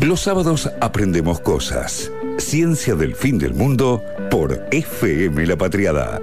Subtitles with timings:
[0.00, 2.10] Los sábados aprendemos cosas.
[2.38, 6.20] Ciencia del fin del mundo por FM La Patriada.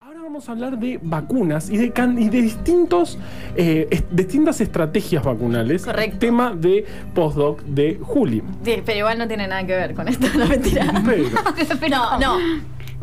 [0.00, 3.18] Ahora vamos a hablar de vacunas y de, can- y de distintos,
[3.56, 5.84] eh, distintas estrategias vacunales.
[5.84, 6.18] Correcto.
[6.18, 6.84] Tema de
[7.14, 8.42] postdoc de Juli.
[8.64, 10.92] Sí, pero igual no tiene nada que ver con esto, no mentira.
[11.04, 11.28] Pero-
[11.90, 12.38] no, no.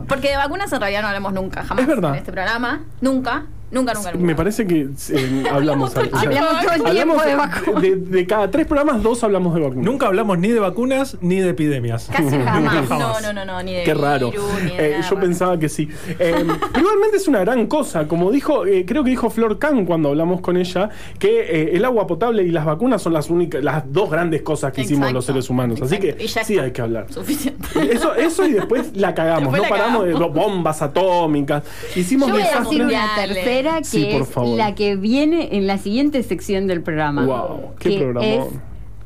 [0.08, 1.82] Porque de vacunas en realidad no hablamos nunca, jamás.
[1.84, 2.12] Es verdad.
[2.12, 2.82] En este programa.
[3.02, 4.26] Nunca, nunca, nunca, nunca.
[4.26, 6.48] Me parece que eh, hablamos, todo el o sea, tiempo.
[6.48, 7.82] Hablamos todo el hablamos tiempo de vacunas.
[7.82, 9.86] de, de cada tres programas, dos hablamos de vacunas.
[9.86, 12.10] Nunca hablamos ni de vacunas ni de epidemias.
[12.12, 12.88] Casi jamás.
[12.88, 13.22] Jamás.
[13.22, 14.32] No, no, no, no, ni de Qué raro.
[14.32, 15.88] virus, ni de Eh, nada yo pensaba que sí.
[16.20, 18.08] Eh, pero igualmente es una gran cosa.
[18.08, 20.90] Como dijo, eh, creo que dijo Flor Kahn cuando hablamos con ella,
[21.20, 24.72] que eh, el agua potable y las vacunas son las únicas, las dos grandes cosas
[24.74, 25.82] que hicimos Exacto, los seres humanos.
[25.82, 27.08] Así que Y ya sí hay que hablar.
[27.10, 27.68] Suficiente.
[27.92, 31.64] Eso, eso y después la cagamos, Después no la paramos de bombas atómicas.
[31.96, 33.16] Hicimos Yo voy a decir una.
[33.64, 37.26] Que Sí, es la que viene en la siguiente sección del programa.
[37.26, 38.48] Wow, qué que programón.
[38.48, 38.48] es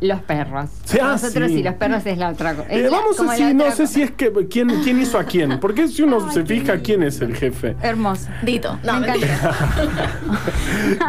[0.02, 0.70] los perros.
[0.84, 1.60] Sí, ah, Nosotros sí.
[1.60, 2.68] y los perros es la otra cosa.
[2.72, 5.60] Eh, vamos a decir, no sé si es que quién, quién hizo a quién.
[5.60, 7.76] Porque si uno se fija quién es el jefe.
[7.82, 8.28] Hermoso.
[8.44, 8.78] Dito.
[8.84, 9.14] No, Me.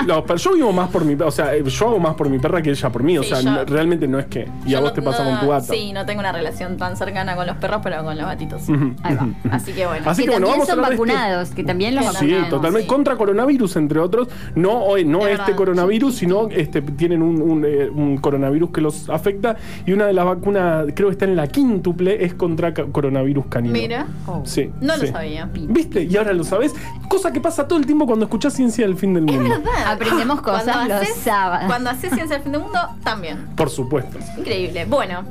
[0.06, 2.38] No, pero yo vivo más por mi o sea, eh, yo hago más por mi
[2.38, 3.18] perra que ella por mí.
[3.18, 4.48] O Sí, sea, yo- no- realmente no es que.
[4.66, 5.72] Y Yo a vos no- te pasa no- con tu gata.
[5.72, 8.68] Sí, no tengo una relación tan cercana con los perros, pero con los gatitos.
[8.68, 9.22] Ujú, Ahí va.
[9.24, 9.34] ujú.
[9.50, 10.10] Así que bueno.
[10.10, 10.90] Así que que bueno, también vamos a son esto.
[10.90, 12.86] vacunados, que también los Sí, totalmente.
[12.86, 14.28] Contra coronavirus, entre otros.
[14.54, 17.22] No, hoy, no Es este coronavirus, sino este, tienen
[17.64, 19.56] eh, un coronavirus que los afecta.
[19.86, 23.72] Y una de las vacunas, creo que está en la quíntuple, es contra coronavirus canino.
[23.72, 24.06] Mira.
[24.44, 24.70] Sí.
[24.80, 25.48] No lo sabía.
[25.52, 26.02] ¿Viste?
[26.04, 26.74] Y ahora lo sabes.
[27.08, 29.48] Cosa que pasa todo el tiempo cuando escuchás ciencia del fin del mundo.
[29.48, 29.72] verdad.
[29.86, 31.66] Aprendemos cosas Cuando los haces- sábados.
[31.66, 33.46] Cuando haces ciencia del fin del mundo, también.
[33.56, 34.18] Por supuesto.
[34.38, 34.84] Increíble.
[34.86, 35.22] Bueno,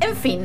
[0.00, 0.40] en fin.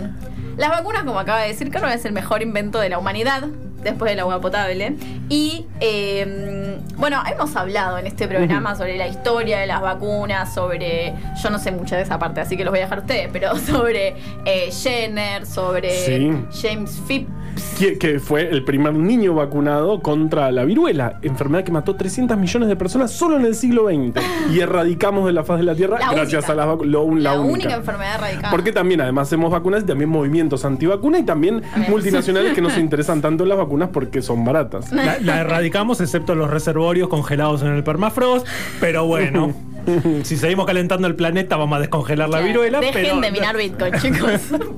[0.58, 3.48] Las vacunas, como acaba de decir Carlos, es el mejor invento de la humanidad
[3.84, 4.96] después del agua potable.
[5.30, 11.14] Y eh, bueno, hemos hablado en este programa sobre la historia de las vacunas, sobre.
[11.42, 13.30] Yo no sé mucho de esa parte, así que los voy a dejar a ustedes,
[13.32, 16.32] pero sobre eh, Jenner, sobre Sí.
[16.62, 17.32] James Phipps.
[17.78, 22.76] Que, fue el primer niño vacunado contra la viruela, enfermedad que mató 300 millones de
[22.76, 24.22] personas solo en el siglo XX.
[24.54, 26.52] Y erradicamos de la faz de la Tierra La gracias única.
[26.52, 26.92] a las vacunas.
[26.92, 27.54] La, La, única.
[27.54, 27.76] única.
[27.76, 28.52] enfermedad erradicada.
[28.52, 31.92] Porque también, además, hacemos vacunas y también movimientos antivacunas y también También.
[31.92, 34.92] multinacionales que no se interesan tanto en las vacunas porque son baratas.
[34.92, 38.46] La, la erradicamos excepto los reservorios congelados en el permafrost,
[38.82, 39.54] pero bueno,
[40.24, 42.80] si seguimos calentando el planeta vamos a descongelar la viruela.
[42.80, 44.32] Dejen pero, de minar Bitcoin, chicos.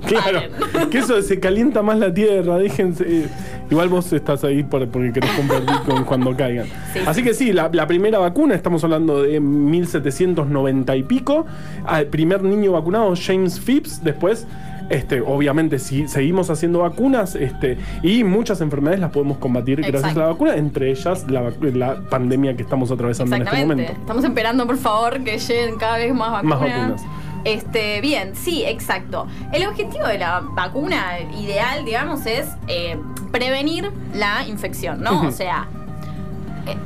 [0.07, 0.41] Claro,
[0.72, 0.89] Paren.
[0.89, 3.27] que eso se calienta más la tierra, déjense.
[3.69, 6.66] Igual vos estás ahí por- porque querés comprar Bitcoin cuando caigan.
[6.94, 6.99] Sí.
[7.05, 11.45] Así que sí, la, la primera vacuna, estamos hablando de 1790 y pico.
[11.85, 14.45] Al primer niño vacunado, James Phipps, después.
[14.91, 20.19] Este, obviamente, si seguimos haciendo vacunas este, y muchas enfermedades las podemos combatir gracias a
[20.19, 23.94] la vacuna, entre ellas la, la pandemia que estamos atravesando en este momento.
[23.94, 26.59] Estamos esperando, por favor, que lleguen cada vez más vacunas.
[26.59, 27.02] Más vacunas.
[27.46, 29.28] Este, bien, sí, exacto.
[29.53, 33.00] El objetivo de la vacuna ideal, digamos, es eh,
[33.31, 35.22] prevenir la infección, ¿no?
[35.28, 35.68] O sea,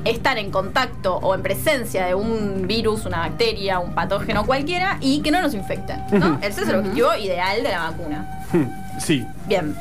[0.05, 5.21] estar en contacto o en presencia de un virus, una bacteria, un patógeno cualquiera y
[5.21, 6.37] que no nos infecte, ¿no?
[6.41, 8.45] Ese es el objetivo ideal de la vacuna.
[8.51, 8.65] Hmm,
[8.99, 9.25] Sí.
[9.47, 9.75] Bien.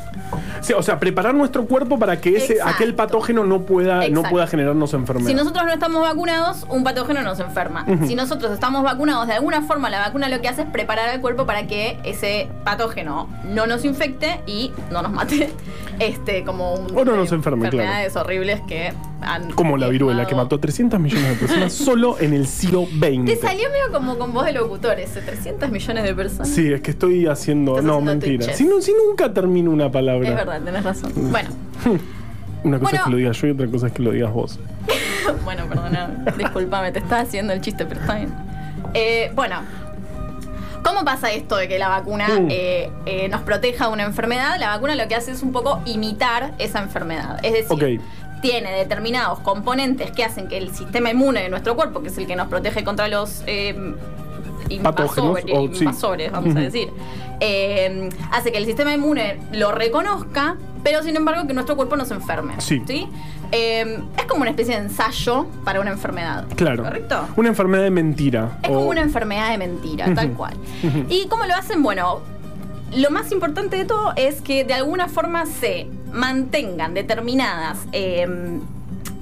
[0.60, 2.74] Sí, o sea, preparar nuestro cuerpo para que ese, Exacto.
[2.74, 5.28] aquel patógeno no pueda, no pueda generarnos enfermedad.
[5.28, 7.86] Si nosotros no estamos vacunados, un patógeno nos enferma.
[8.06, 11.20] Si nosotros estamos vacunados, de alguna forma la vacuna lo que hace es preparar al
[11.20, 15.52] cuerpo para que ese patógeno no nos infecte y no nos mate.
[15.98, 17.78] Este, como un, O no nos enferme, claro.
[17.78, 19.50] enfermedades horribles que han.
[19.52, 23.24] Como la viruela, que mató 300 millones de personas solo en el siglo XX.
[23.26, 26.48] Te salió medio como con voz de locutor ese, 300 millones de personas.
[26.48, 27.80] Sí, es que estoy haciendo.
[27.80, 28.52] No, haciendo mentira.
[28.54, 30.28] Si, no- si nunca termino una palabra.
[30.28, 31.12] Es verdad, tenés razón.
[31.30, 31.50] Bueno,
[32.64, 34.58] Una cosa es que lo digas yo y otra cosa es que lo digas vos.
[35.44, 38.32] bueno, perdona, discúlpame, te estás haciendo el chiste, pero está bien.
[38.94, 39.56] Eh, bueno,
[40.84, 42.48] ¿cómo pasa esto de que la vacuna Mm.
[42.50, 44.56] eh, eh, nos proteja de una enfermedad?
[44.60, 47.38] La vacuna lo que hace es un poco imitar esa enfermedad.
[47.42, 48.00] Es decir,
[48.42, 52.26] tiene determinados componentes que hacen que el sistema inmune de nuestro cuerpo, que es el
[52.26, 53.74] que nos protege contra los eh,
[54.82, 55.84] Patógenos, invasores, o- sí.
[55.84, 56.88] invasores, vamos a decir,
[57.40, 62.04] eh, hace que el sistema inmune lo reconozca, pero sin embargo que nuestro cuerpo no
[62.04, 62.54] se enferme.
[62.58, 62.82] Sí.
[63.56, 66.44] Eh, es como una especie de ensayo para una enfermedad.
[66.56, 66.82] Claro.
[66.82, 67.28] ¿Correcto?
[67.36, 68.58] Una enfermedad de mentira.
[68.62, 70.54] Es o- como una enfermedad de mentira, tal cual.
[71.08, 71.82] ¿Y cómo lo hacen?
[71.82, 72.20] Bueno,
[72.96, 78.26] lo más importante de todo es que de alguna forma se mantengan determinadas eh,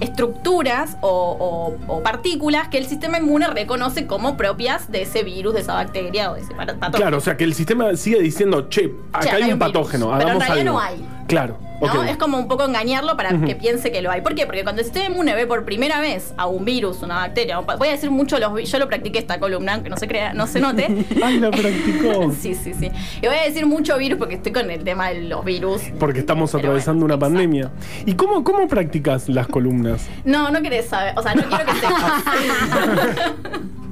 [0.01, 5.55] estructuras o, o- o partículas que el sistema inmune reconoce como propias de ese virus,
[5.55, 6.91] de esa bacteria o de ese patógeno.
[6.93, 9.59] Claro, o sea, que el sistema sigue diciendo, che, acá Che, hay, hay un un
[9.61, 9.73] virus.
[9.73, 10.73] patógeno, Pero en hagamos realidad algo.
[10.73, 11.25] no hay.
[11.29, 11.57] Claro.
[11.87, 12.05] ¿No?
[12.05, 14.21] Es como un poco engañarlo para que piense que lo hay.
[14.21, 14.47] ¿Por qué?
[14.47, 17.89] Porque cuando el sistema inmune ve por primera vez a un virus, una bacteria, voy
[17.89, 20.61] a decir mucho los yo lo practiqué esta columna, aunque no se crea, no se
[20.61, 21.07] note.
[21.23, 22.33] Ay, la practicó.
[22.43, 22.91] Sí, sí, sí.
[23.21, 25.83] Y voy a decir mucho virus porque estoy con el tema de los virus.
[25.99, 27.35] Porque estamos atravesando bueno, una exacto.
[27.35, 27.71] pandemia.
[28.07, 30.09] ¿Y cómo, cómo practicas las columnas?
[30.25, 31.15] No, no querés saber.
[31.17, 32.23] O sea, no quiero que sepas.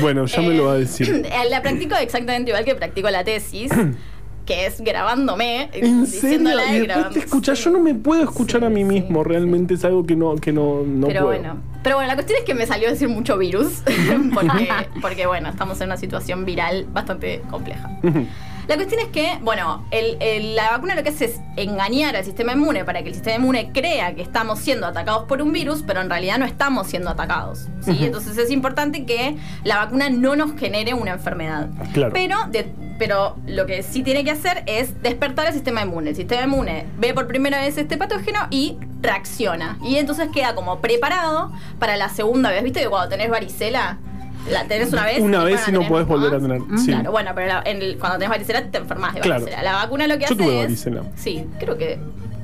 [0.00, 1.24] Bueno, ya me lo va a decir.
[1.24, 3.70] Eh, La practico exactamente igual que practico la tesis,
[4.44, 6.50] que es grabándome, ¿En serio?
[6.72, 7.10] Y grabando.
[7.10, 7.58] te escuchas.
[7.58, 7.64] Sí.
[7.64, 9.22] Yo no me puedo escuchar Sí, a mí mismo.
[9.22, 9.28] sí.
[9.28, 11.38] Realmente es algo que no, que no, no pero puedo.
[11.38, 11.56] bueno.
[11.82, 13.82] Pero bueno, la cuestión es que me salió a decir mucho virus,
[14.34, 14.68] porque,
[15.02, 17.90] porque bueno, estamos en una situación viral bastante compleja.
[18.66, 22.24] La cuestión es que, bueno, el- el- la vacuna lo que hace es engañar al
[22.24, 25.82] sistema inmune para que el sistema inmune crea que estamos siendo atacados por un virus,
[25.86, 27.66] pero en realidad no estamos siendo atacados.
[27.82, 27.94] ¿sí?
[28.00, 31.68] Entonces es importante que la vacuna no nos genere una enfermedad.
[31.92, 32.14] Claro.
[32.14, 36.10] Pero, de- pero lo que sí tiene que hacer es despertar al sistema inmune.
[36.10, 39.78] El sistema inmune ve por primera vez este patógeno y reacciona.
[39.84, 42.62] Y entonces queda como preparado para la segunda vez.
[42.62, 43.98] ¿Viste que cuando tenés varicela,
[44.50, 45.20] la tenés una vez?
[45.20, 46.60] Una vez y no podés volver a tener.
[46.78, 46.86] Sí.
[46.86, 49.40] Claro, bueno, pero la- en el- cuando tenés varicela te enfermas de Claro.
[49.44, 49.62] varicela.
[49.62, 50.64] La vacuna lo que Yo hace tuve es...
[50.64, 51.02] varicela.
[51.16, 51.98] Sí, creo que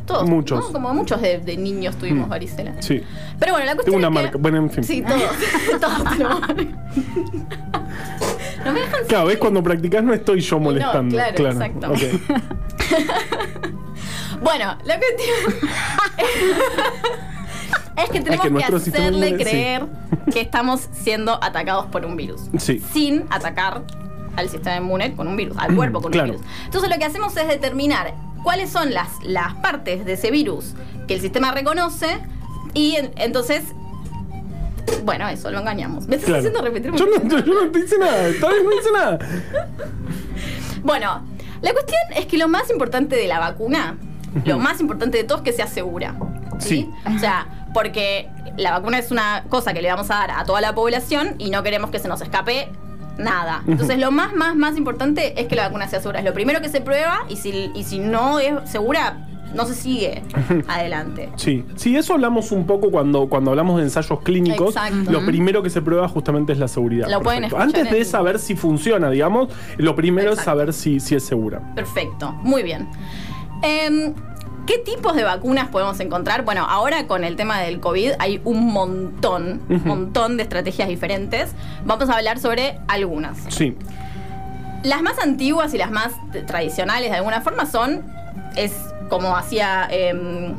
[0.06, 0.28] todos.
[0.28, 0.58] Muchos.
[0.66, 0.72] ¿no?
[0.72, 2.30] Como muchos de, de niños tuvimos Mm.
[2.30, 2.72] varicela.
[2.80, 3.00] Sí.
[3.38, 4.38] Pero bueno, la cuestión Tengo una es que- marca.
[4.38, 4.84] Bueno, en fin.
[4.84, 5.80] Sí, todos.
[5.80, 6.40] todos tenemos
[8.64, 11.16] No me dejan Claro, ves cuando practicás no estoy yo no, molestando.
[11.16, 11.92] claro, exacto.
[14.42, 15.60] Bueno, la cuestión
[17.96, 19.34] es que tenemos que hacerle sí.
[19.36, 19.86] creer
[20.32, 22.42] que estamos siendo atacados por un virus.
[22.58, 22.82] Sí.
[22.92, 23.82] Sin atacar
[24.36, 26.32] al sistema inmune con un virus, al cuerpo con Claro.
[26.32, 26.52] un virus.
[26.64, 30.74] Entonces lo que hacemos es determinar cuáles son las, las partes de ese virus
[31.06, 32.18] que el sistema reconoce
[32.72, 33.74] y en- entonces...
[35.04, 36.06] Bueno, eso, lo engañamos.
[36.08, 36.38] Me estás Claro.
[36.40, 38.28] haciendo repetir Yo no, yo no te hice nada.
[38.40, 39.18] Todavía no hice nada.
[40.82, 41.22] Bueno,
[41.60, 43.96] la cuestión es que lo más importante de la vacuna,
[44.44, 46.14] lo más importante de todo es que sea segura.
[46.58, 46.68] ¿sí?
[46.68, 46.90] Sí.
[47.16, 50.60] O sea, porque la vacuna es una cosa que le vamos a dar a toda
[50.60, 52.68] la población y no queremos que se nos escape
[53.18, 53.62] nada.
[53.66, 56.20] Entonces, lo más, más, más importante es que la vacuna sea segura.
[56.20, 59.74] Es lo primero que se prueba y si, y si no es segura, no se
[59.74, 60.22] sigue
[60.68, 61.28] adelante.
[61.36, 64.76] Sí, sí, eso hablamos un poco cuando, cuando hablamos de ensayos clínicos.
[64.76, 65.10] Exacto.
[65.10, 67.08] Lo primero que se prueba justamente es la seguridad.
[67.08, 69.48] Lo pueden Antes de saber si funciona, digamos,
[69.78, 71.60] lo primero es saber si, si es segura.
[71.74, 72.88] Perfecto, muy bien.
[73.62, 74.14] Em,
[74.66, 76.44] ¿Qué tipos de vacunas podemos encontrar?
[76.44, 81.52] Bueno, ahora con el tema del COVID hay un montón, un montón de estrategias diferentes.
[81.84, 83.38] Vamos a hablar sobre algunas.
[83.48, 83.76] Sí,
[84.84, 86.12] Las más antiguas y las más
[86.46, 88.02] tradicionales de alguna forma son,
[88.56, 88.72] es
[89.10, 90.54] como hacía em,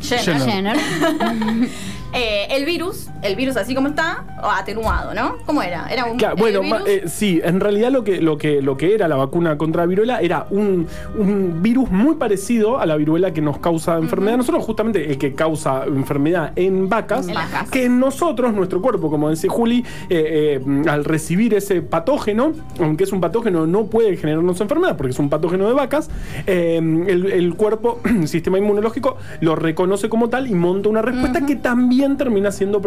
[0.00, 0.78] Jenner, Jenner.
[0.78, 1.68] Jenner.
[2.14, 5.36] eh, el virus, el virus así como está, o atenuado, ¿no?
[5.46, 5.86] ¿Cómo era?
[5.88, 8.94] Era un Claro, bueno, virus- eh, sí, en realidad lo que, lo, que, lo que
[8.94, 10.86] era la vacuna contra la viruela era un,
[11.18, 14.36] un virus muy parecido a la viruela que nos causa enfermedad.
[14.38, 17.70] Nosotros justamente el que causa enfermedad en vacas, En vacas.
[17.70, 23.12] que nosotros, nuestro cuerpo, como dice Juli, eh, eh, al recibir ese patógeno, aunque es
[23.12, 26.10] un patógeno, no puede generarnos enfermedad porque es un patógeno de vacas,
[26.46, 31.56] el, el cuerpo, el sistema inmunológico, lo reconoce como tal y monta una respuesta que
[31.56, 32.80] también termina siendo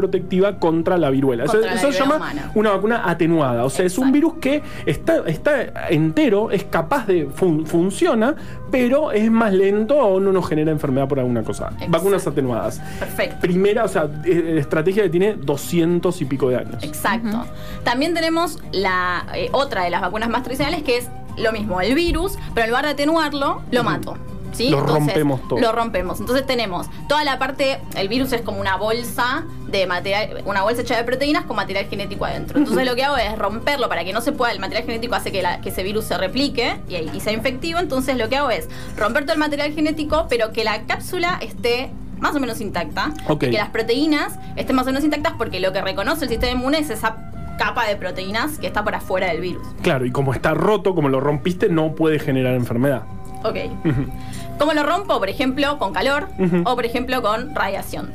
[0.59, 1.43] contra la viruela.
[1.45, 2.51] Eso, Contra la eso se llama humana.
[2.55, 3.65] una vacuna atenuada.
[3.65, 8.35] O sea, es un virus que está, está entero, es capaz de fun- funciona,
[8.71, 11.67] pero es más lento o no nos genera enfermedad por alguna cosa.
[11.73, 11.91] Exacto.
[11.91, 12.79] Vacunas atenuadas.
[12.99, 13.37] Perfecto.
[13.41, 16.83] Primera, o sea, eh, estrategia que tiene 200 y pico de años.
[16.83, 17.45] Exacto.
[17.83, 21.95] También tenemos la eh, otra de las vacunas más tradicionales que es lo mismo, el
[21.95, 24.15] virus, pero en lugar de atenuarlo, lo mato.
[24.53, 24.69] ¿Sí?
[24.69, 25.59] Lo rompemos todo.
[25.59, 26.19] Lo rompemos.
[26.19, 30.81] Entonces tenemos toda la parte, el virus es como una bolsa de material, una bolsa
[30.81, 32.57] hecha de proteínas con material genético adentro.
[32.59, 35.31] Entonces lo que hago es romperlo para que no se pueda, el material genético hace
[35.31, 37.79] que, la- que ese virus se replique y, y sea infectivo.
[37.79, 41.89] Entonces lo que hago es romper todo el material genético, pero que la cápsula esté
[42.19, 43.11] más o menos intacta.
[43.27, 43.43] Ok.
[43.43, 46.53] Y que las proteínas estén más o menos intactas porque lo que reconoce el sistema
[46.53, 47.17] inmune es esa
[47.57, 49.67] capa de proteínas que está por afuera del virus.
[49.81, 53.03] Claro, y como está roto, como lo rompiste, no puede generar enfermedad.
[53.43, 53.57] Ok.
[54.57, 55.19] ¿Cómo lo rompo?
[55.19, 56.27] Por ejemplo, con calor
[56.65, 58.11] o por ejemplo con radiación.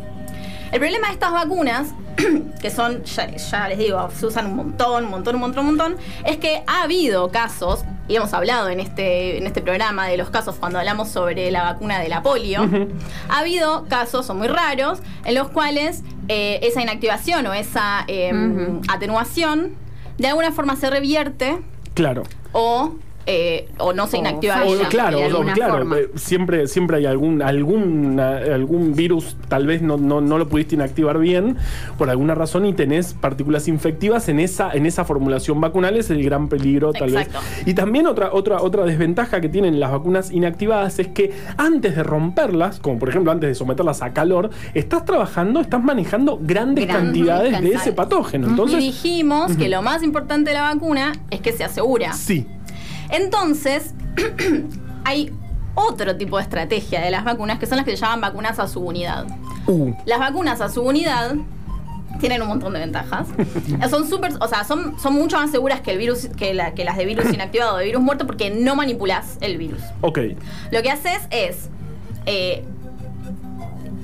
[0.73, 1.89] El problema de estas vacunas,
[2.61, 5.77] que son, ya, ya les digo, se usan un montón, un montón, un montón, un
[5.77, 10.19] montón, es que ha habido casos, y hemos hablado en este, en este programa de
[10.19, 12.69] los casos cuando hablamos sobre la vacuna de la polio,
[13.31, 18.33] ha habido casos, son muy raros, en los cuales eh, esa inactivación o esa eh,
[18.35, 18.83] Ujú.
[18.89, 19.73] atenuación
[20.19, 21.59] de alguna forma se revierte
[21.95, 22.25] Claro.
[22.53, 22.93] o
[23.31, 24.63] eh, o no se inactiva.
[24.65, 24.89] O, ella.
[24.89, 25.99] claro, o- claro, forma.
[25.99, 30.75] eh, siempre, siempre hay algún, algún, algún virus, tal vez no, no, no lo pudiste
[30.77, 31.57] inactivar bien
[31.99, 36.23] por alguna razón y tenés partículas infectivas en esa, en esa formulación vacunal, es el
[36.25, 37.39] gran peligro tal Exacto.
[37.39, 37.69] vez.
[37.69, 42.03] Y también otra, otra, otra desventaja que tienen las vacunas inactivadas es que antes de
[42.03, 47.61] romperlas, como por ejemplo antes de someterlas a calor, estás trabajando, estás manejando grandes cantidades
[47.61, 48.47] de ese patógeno.
[48.47, 52.15] y Entonces, dijimos que lo más importante de la vacuna es que se asegura.
[52.15, 52.47] sí.
[53.11, 53.95] Entonces,
[55.05, 55.33] hay
[55.75, 58.67] otro tipo de estrategia de las vacunas que son las que se llaman vacunas a
[58.69, 59.27] su unidad.
[59.67, 61.37] Uh, Las vacunas a su unidad
[62.21, 63.29] tienen un montón de ventajas.
[63.91, 66.85] son súper, o sea, son, son mucho más seguras que el virus, que, la- que
[66.85, 69.81] las de virus inactivado o de virus muerto porque no manipulas el virus.
[70.01, 70.19] ok.
[70.73, 71.69] Lo que haces es.
[72.27, 72.65] eh,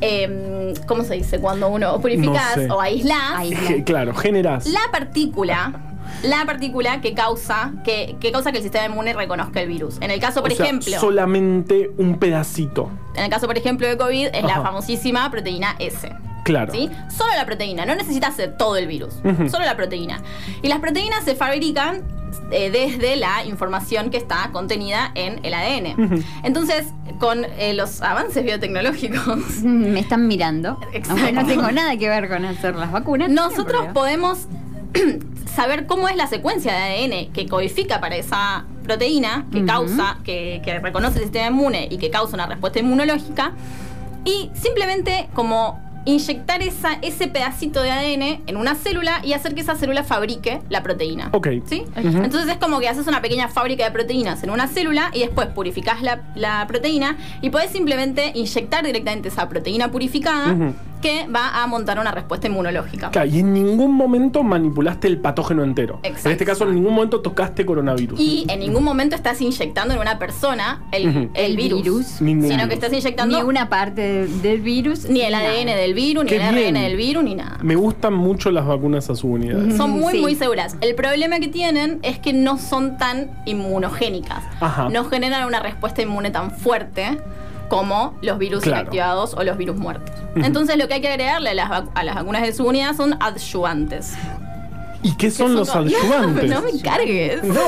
[0.00, 1.40] em, ¿Cómo se dice?
[1.40, 2.70] Cuando uno purificas No sé.
[2.70, 3.42] o aislás
[3.84, 4.66] Claro, generas.
[4.66, 5.93] la partícula.
[6.22, 9.96] La partícula que causa que, que causa que el sistema inmune reconozca el virus.
[10.00, 12.90] En el caso, por O sea, ejemplo, solamente un pedacito.
[13.14, 14.62] en el caso, por ejemplo, de COVID, es la Ajá.
[14.62, 16.10] famosísima proteína S.
[16.44, 16.72] Claro.
[16.74, 16.90] ¿Sí?
[17.16, 19.14] Solo la proteína, no necesitas hacer todo el virus,
[19.50, 20.20] solo la proteína.
[20.62, 22.02] Y las proteínas se fabrican
[22.50, 26.22] eh, desde la información que está contenida en el ADN.
[26.42, 26.86] Entonces,
[27.18, 30.78] con eh, los avances biotecnológicos, Mm, Me están mirando.
[30.92, 31.12] Exacto.
[31.12, 33.30] Aunque no tengo nada que ver con hacer las vacunas.
[33.30, 34.46] nosotros podemos
[35.54, 40.60] saber cómo es la secuencia de ADN que codifica para esa proteína que causa, que,
[40.64, 43.52] que reconoce el sistema inmune y que causa una respuesta inmunológica.
[44.24, 49.60] Y simplemente como inyectar esa, ese pedacito de ADN en una célula y hacer que
[49.62, 51.30] esa célula fabrique la proteína.
[51.32, 51.48] Ok.
[51.66, 51.84] ¿Sí?
[51.96, 55.48] Entonces es como que haces una pequeña fábrica de proteínas en una célula y después
[55.48, 60.54] purificás la, la proteína y podés simplemente inyectar directamente esa proteína purificada
[61.00, 63.10] que va a montar una respuesta inmunológica.
[63.10, 66.00] Claro, y en ningún momento manipulaste el patógeno entero.
[66.02, 66.28] Exacto.
[66.28, 68.18] En este caso, en ningún momento tocaste coronavirus.
[68.18, 71.18] Y en ningún momento estás inyectando en una persona el, Ujú.
[71.34, 72.06] el El virus, virus.
[72.06, 72.68] Sino virus.
[72.68, 75.04] que estás inyectando Ni una parte de- del virus.
[75.10, 75.50] ni el nada.
[75.50, 76.74] ADN del virus, ni Qué el ARN bien.
[76.74, 77.58] del virus, ni nada.
[77.62, 79.76] Me gustan mucho las vacunas a su unidad.
[79.76, 80.20] Son muy, Sí.
[80.20, 80.76] muy seguras.
[80.80, 84.42] El problema que tienen es que no son tan inmunogénicas.
[84.60, 84.88] Ajá.
[84.88, 87.18] No generan una respuesta inmune tan fuerte
[87.68, 88.82] como los virus Claro.
[88.82, 90.14] inactivados o los virus muertos.
[90.36, 92.94] Entonces lo que hay que agregarle a las, vac- a las vacunas de su unidad
[92.94, 94.14] son adyuvantes.
[95.04, 96.50] ¿Y qué son Que los como- adyuvantes?
[96.50, 97.44] No, me cargues.
[97.44, 97.60] No,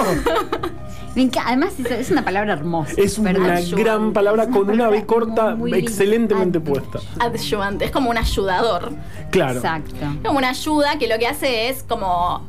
[1.47, 2.93] Además, es, una palabra hermosa.
[2.99, 3.63] es una ¿verdad?
[3.75, 5.91] gran palabra una con una B corta muy- muy linda.
[5.91, 6.99] excelentemente puesta.
[7.19, 7.87] Adyuvante.
[7.87, 8.91] Es como un ayudador.
[9.31, 9.57] Claro.
[9.61, 9.95] Exacto.
[10.25, 12.47] como una ayuda que lo que hace es como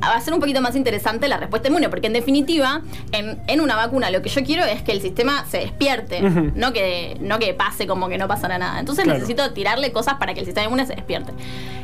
[0.00, 4.10] hacer un poquito más interesante la respuesta inmune, porque en definitiva, en, en una vacuna
[4.10, 7.86] lo que yo quiero es que el sistema se despierte, no, que, no que pase
[7.86, 8.78] como que no pasara nada.
[8.80, 9.18] Entonces Claro.
[9.20, 11.32] necesito tirarle cosas para que el sistema inmune se despierte.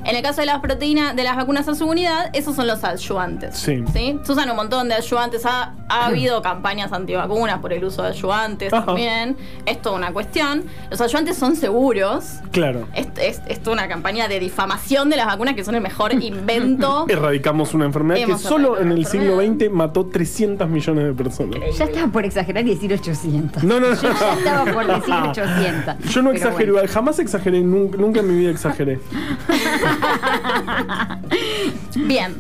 [0.05, 2.85] En el caso de las proteínas, de las vacunas a su unidad, esos son los
[2.85, 3.57] adyuvantes.
[3.57, 3.83] Sí.
[3.95, 5.47] Se usan un montón de adyuvantes.
[5.47, 8.85] Ha, ha habido campañas antivacunas por el uso de adyuvantes Ajá.
[8.85, 9.37] también.
[9.65, 10.65] Es toda una cuestión.
[10.91, 12.25] Los adyuvantes son seguros.
[12.53, 12.87] Claro.
[12.95, 16.13] Es, es, es toda una campaña de difamación de las vacunas que son el mejor
[16.23, 17.07] invento.
[17.09, 19.67] Erradicamos una enfermedad Hemos que solo en el siglo enfermedad.
[19.67, 21.61] XX mató 300 millones de personas.
[21.79, 23.63] Ya estaba por exagerar y decir 800.
[23.65, 23.95] No, no, no.
[23.95, 26.13] Yo ya estaba por decir 800.
[26.13, 26.89] Yo no exagero, bueno.
[26.93, 29.01] jamás exageré, nunca, nunca en mi vida exageré.
[31.97, 32.35] Bien.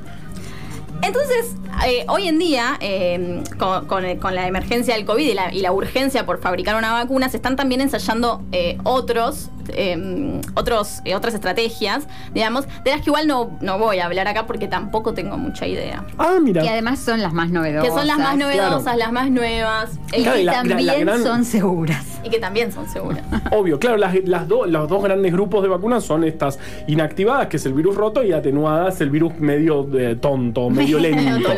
[1.02, 1.54] Entonces,
[1.87, 5.61] eh, hoy en día, eh, con, con- con la emergencia del COVID y la, y
[5.61, 11.14] la urgencia por fabricar una vacuna, se están también ensayando eh, otros, eh, otros, eh,
[11.14, 15.14] otras estrategias, digamos, de las que igual no, no voy a hablar acá porque tampoco
[15.14, 16.04] tengo mucha idea.
[16.18, 16.62] Ah, mira.
[16.62, 17.88] Que además son las más novedosas.
[17.88, 18.99] Que son las más novedosas, claro.
[18.99, 22.04] las más nuevas Y Claro, que y la- la también gran- son seguras.
[22.25, 23.23] y que también son seguras.
[23.52, 27.56] Obvio, claro, las, las do- los dos grandes grupos de vacunas son estas inactivadas, que
[27.56, 31.50] es el virus roto, y atenuadas, el virus medio eh, tonto, medio lento.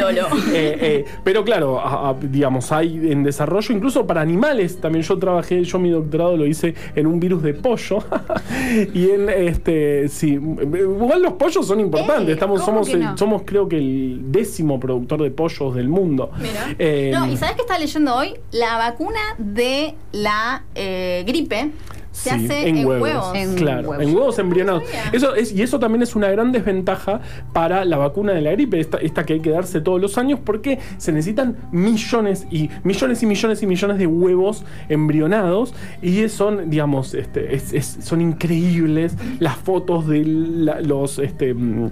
[0.52, 4.80] Eh, eh, pero claro, a- a- digamos, hay en desarrollo incluso para animales.
[4.80, 7.95] También yo trabajé, yo mi doctorado lo hice en un virus de pollo.
[8.94, 12.28] y en este, sí, igual los pollos son importantes.
[12.28, 13.16] Eh, Estamos, ¿cómo somos, que no?
[13.16, 16.30] somos creo que el décimo productor de pollos del mundo.
[16.38, 16.74] Mira.
[16.78, 18.34] Eh, no, ¿y sabes qué estaba leyendo hoy?
[18.52, 21.70] La vacuna de la eh, gripe
[22.16, 23.30] se Sí, hace en, huevos.
[23.34, 24.04] En claro, huevos.
[24.06, 24.82] en huevos embrionados.
[25.12, 27.20] Eso es, y eso también es una gran desventaja
[27.52, 30.40] para la vacuna de la gripe, esta, esta que hay que darse todos los años,
[30.42, 35.74] porque se necesitan millones y millones y millones y millones de huevos embrionados.
[36.00, 41.90] Y son, digamos, este, es- es- son increíbles las fotos de la- los este, mm,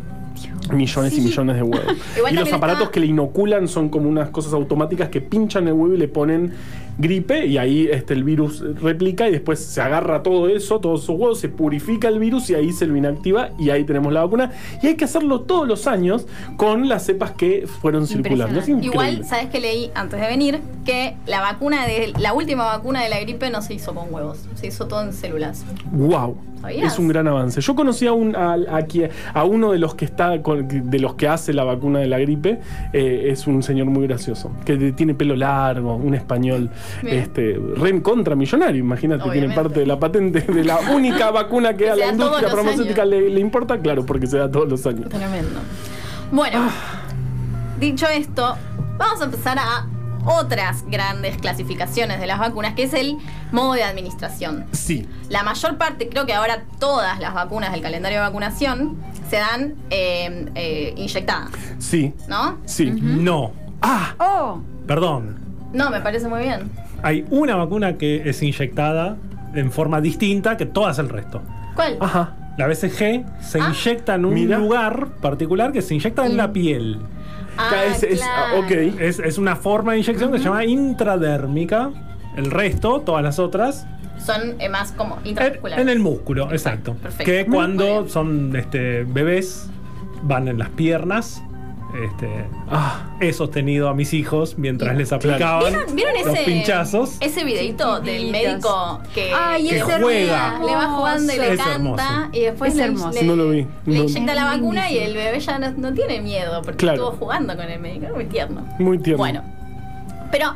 [0.73, 1.95] millones y millones de huevos.
[2.31, 5.75] Y los aparatos está- que le inoculan son como unas cosas automáticas que pinchan el
[5.75, 6.53] huevo y le ponen
[6.99, 11.17] gripe y ahí este, el virus replica y después se agarra todo eso, todos esos
[11.19, 14.53] huevos, se purifica el virus y ahí se lo inactiva y ahí tenemos la vacuna.
[14.83, 18.61] Y hay que hacerlo todos los años con las cepas que fueron circulando.
[18.61, 18.69] Es.
[18.69, 20.61] Igual, ¿sabes que leí antes de venir?
[20.85, 24.39] Que la vacuna de la última vacuna de la gripe no se hizo con huevos,
[24.55, 25.65] se hizo todo en células.
[25.93, 26.37] Wow.
[26.61, 26.95] ¿Sabías?
[26.95, 27.61] Es un gran avance.
[27.61, 29.03] Yo conocí a, un, a, aquí-
[29.35, 32.19] a uno de los que está con- de los que hace la vacuna de la
[32.19, 32.59] gripe.
[32.95, 34.51] eh, es un señor muy gracioso.
[34.65, 36.71] Que tiene pelo largo, un español
[37.03, 37.19] Bien.
[37.19, 38.81] este, re contra millonario.
[38.81, 39.63] Imagínate, tiene Obviamente.
[39.63, 43.31] parte de la patente de la única vacuna que Que a la industria farmacéutica le,
[43.31, 43.79] le importa.
[43.79, 45.09] Claro, porque se da todos los años.
[45.09, 45.61] Tremendo.
[46.33, 46.73] Bueno, Ah.
[47.79, 48.57] dicho esto,
[48.99, 49.87] vamos a empezar a
[50.27, 53.19] otras grandes clasificaciones de las vacunas, que es el
[53.53, 54.65] modo de administración.
[54.73, 55.07] Sí.
[55.29, 58.97] La mayor parte, creo que ahora todas las vacunas del calendario de vacunación
[59.29, 62.15] se dan eh, eh, inyectadas, Sí.
[62.27, 62.57] ¿no?
[62.65, 62.91] Sí.
[62.91, 63.53] No.
[63.83, 65.44] Ah, Oh, Perdón.
[65.75, 66.71] No, me parece muy bien.
[67.03, 69.17] Hay una vacuna que es inyectada
[69.55, 71.43] en forma distinta que todas el resto.
[71.75, 71.97] ¿Cuál?
[72.01, 72.37] ajá.
[72.57, 73.69] La BCG se Ah.
[73.71, 74.59] inyecta en un Mira.
[74.59, 76.99] lugar particular que se inyecta en la piel.
[77.59, 78.61] Ah, Es- es- claro.
[78.61, 78.71] ok.
[79.01, 81.91] Es, es una forma de inyección que se llama intradérmica.
[82.37, 83.87] El resto, todas las otras,
[84.25, 85.83] Son eh, más como intramusculares.
[85.83, 86.95] en el músculo, exacto.
[86.95, 87.25] perfecto.
[87.25, 89.69] Que cuando son este, bebés,
[90.23, 91.43] van en las piernas.
[91.95, 93.05] Este, Ah.
[93.21, 97.17] he sostenido a mis hijos mientras les aplicaban ¿Vieron, vieron los ese, pinchazos.
[97.21, 100.59] ese videito del médico que, Ay, Que juega.
[100.67, 102.05] le va jugando y le Es canta hermoso.
[102.33, 103.11] y después Es le, hermoso.
[103.13, 103.67] le- No lo vi.
[103.87, 104.05] le No.
[104.05, 107.05] inyecta la vacuna y el bebé ya no, no tiene miedo porque Claro.
[107.05, 108.07] estuvo jugando con el médico.
[108.07, 108.67] Es muy tierno.
[108.81, 109.19] Muy tierno.
[109.19, 109.43] Bueno,
[110.33, 110.53] pero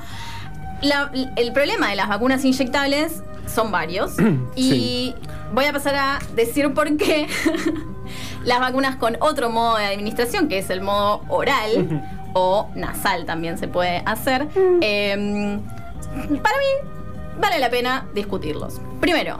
[0.82, 4.16] la- el problema de las vacunas inyectables son varios
[4.56, 5.14] y Sí.
[5.54, 7.28] voy a pasar a decir por qué
[8.48, 12.02] las vacunas con otro modo de administración, que es el modo oral
[12.32, 14.48] o nasal también se puede hacer,
[14.80, 15.58] eh,
[16.42, 16.88] para mí
[17.40, 18.80] vale la pena discutirlos.
[19.00, 19.38] Primero,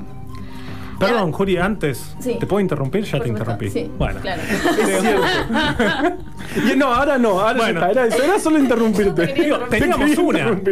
[0.99, 2.17] Perdón, Juri, antes.
[2.19, 2.37] Sí.
[2.41, 3.05] ¿Te puedo interrumpir?
[3.05, 3.71] Ya por te supuesto, interrumpí.
[3.71, 4.21] Sí, bueno.
[4.21, 4.43] claro.
[6.73, 7.93] Y no, ahora no, ahora Bueno.
[7.95, 8.25] ya está.
[8.25, 9.29] Era, solo interrumpirte.
[9.29, 10.65] Te Digo, teníamos Te una, teníamos,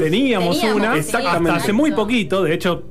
[0.58, 1.50] Teníamos, una, exactamente.
[1.50, 2.82] hasta hace muy poquito, de hecho,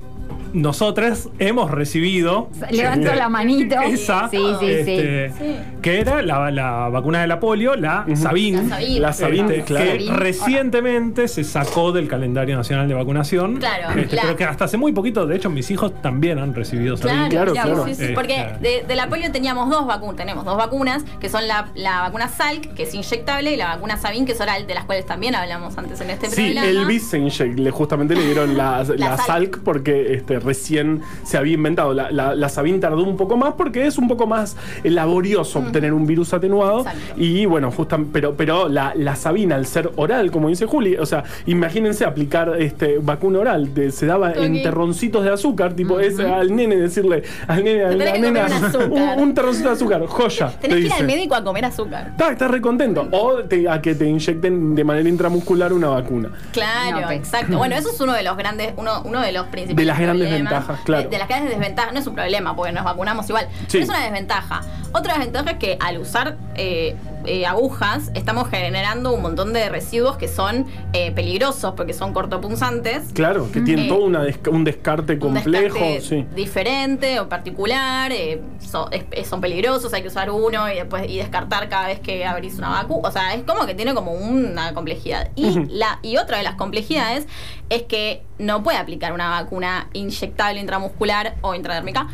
[0.56, 3.76] nosotras hemos recibido Levantó la manito.
[3.82, 5.56] esa, Sí, sí, este, sí.
[5.82, 9.02] que era la, la vacuna de la polio, la Sabin, La Sabin.
[9.02, 9.92] La Sabin, este, claro.
[9.98, 13.58] que recientemente se sacó del calendario nacional de vacunación.
[13.58, 16.54] Claro, Este, la- Pero que hasta hace muy poquito, de hecho, mis hijos también han
[16.54, 17.30] recibido Sabin.
[17.30, 17.86] Claro, Claro, sí, claro.
[17.88, 21.30] sí, sí, Este- Porque de, de la polio teníamos dos vacunas, tenemos dos vacunas, que
[21.30, 24.68] son la, la vacuna Salk, que es inyectable, y la vacuna Sabin, que es oral,
[24.68, 26.68] de las cuales también hablamos antes en este Sí, programa.
[26.92, 29.26] el se inyect- le justamente le dieron la, la, Salk.
[29.28, 31.94] Salk porque este, recién se había inventado.
[31.94, 35.60] La, la, la Sabin tardó un poco más porque es un poco más eh, laborioso
[35.60, 36.80] obtener un virus atenuado.
[36.80, 37.00] Exacto.
[37.18, 41.06] Y bueno, justam- pero, pero la, la Sabin, al ser oral, como dice Juli, o
[41.06, 46.20] sea, imagínense aplicar este, vacuna oral, de- se daba en terroncitos de azúcar, tipo es
[46.20, 48.90] al nene decirle, al nene, a la nena, un azúcar.
[49.18, 50.50] un, un terroncito de azúcar, joya.
[50.50, 52.10] te Tenés que ir al médico a comer azúcar.
[52.12, 53.08] Está, estás re contento.
[53.12, 56.30] O te- a que te inyecten de manera intramuscular una vacuna.
[56.52, 57.58] Claro, No, exacto.
[57.58, 59.78] Bueno, eso es uno de los grandes, uno, uno de los principales.
[59.78, 60.54] De las grandes problemas.
[60.54, 61.04] ventajas, claro.
[61.04, 61.94] De, de las grandes desventajas.
[61.94, 63.48] No es un problema porque nos vacunamos igual.
[63.68, 63.80] Sí.
[63.80, 64.62] Pero es una desventaja.
[64.92, 66.96] Otra desventaja es que al usar eh,
[67.28, 73.12] eh, agujas estamos generando un montón de residuos que son eh, peligrosos porque son cortopunzantes.
[73.14, 75.76] Claro, que tienen Eh, todo una un descarte un complejo.
[75.76, 76.26] descarte sí.
[76.36, 78.12] diferente o particular,
[78.60, 82.26] so- es- son peligrosos, hay que usar uno y después y descartar cada vez que
[82.26, 83.08] abrís una vacuna.
[83.10, 85.30] O sea, es como que tiene como una complejidad.
[85.36, 87.28] Y, la, y otra de las complejidades
[87.70, 92.08] es que no puede aplicar una vacuna inyectable intramuscular o intradérmica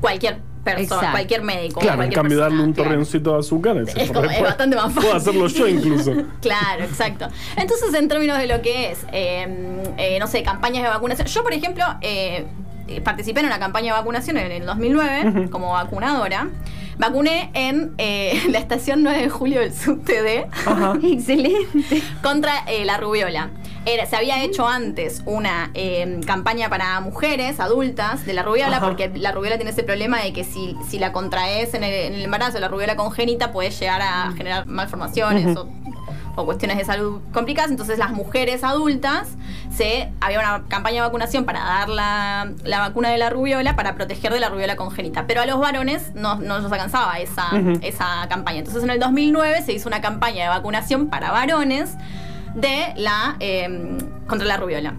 [0.00, 1.10] cualquier persona, Exacto.
[1.12, 1.80] cualquier médico.
[1.80, 4.86] Claro, en cualquier cambio darle un torreoncito de azúcar es, Es como- es bastante más
[4.86, 5.00] fácil.
[5.02, 6.12] Puedo hacerlo yo incluso.
[6.42, 7.28] Claro, exacto.
[7.56, 9.46] Entonces, en términos de lo que es, eh,
[9.96, 11.26] eh, no sé, campañas de vacunación.
[11.26, 12.46] Yo, por ejemplo, eh,
[12.88, 16.48] eh, participé en una campaña de vacunación en el 2009 como vacunadora.
[16.98, 19.72] Vacuné en eh, la estación 9 de julio del
[20.66, 20.94] Ajá.
[21.02, 22.02] Excelente.
[22.22, 23.50] contra eh, la rubiola.
[23.84, 28.86] Era- se había hecho antes una eh, campaña para mujeres adultas de la rubiola, Ajá.
[28.86, 32.14] porque la rubiola tiene ese problema de que si, si la contraes en el, en
[32.14, 35.68] el embarazo, la rubiola congénita puede llegar a generar malformaciones o,
[36.36, 37.70] o cuestiones de salud complicadas.
[37.70, 39.28] Entonces las mujeres adultas,
[39.74, 43.94] se, había una campaña de vacunación para dar la, la vacuna de la rubiola para
[43.94, 45.26] proteger de la rubiola congénita.
[45.26, 47.48] Pero a los varones no, no nos alcanzaba esa,
[47.82, 48.58] esa campaña.
[48.58, 51.94] Entonces en el 2009 se hizo una campaña de vacunación para varones
[52.54, 54.94] de la eh, contra la rubiola.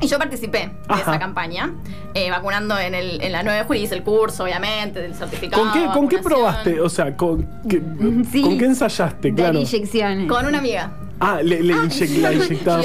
[0.00, 1.00] Y yo participé de Ajá.
[1.02, 1.72] esa campaña,
[2.14, 5.62] eh, vacunando en, el, en la 9 de julio, hice el curso, obviamente, del certificado.
[5.62, 6.80] ¿Con qué, de ¿Con qué probaste?
[6.80, 7.80] O sea, ¿con qué,
[8.30, 8.42] Sí.
[8.42, 9.34] ¿con qué ensayaste?
[9.34, 9.58] Claro.
[9.60, 10.28] inyecciones.
[10.28, 10.92] Con una amiga.
[11.18, 12.82] Ah, le, le inyec- la inyectaba.